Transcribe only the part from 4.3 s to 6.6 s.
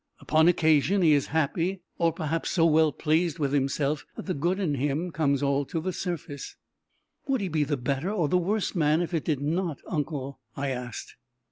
good in him comes all to the surface."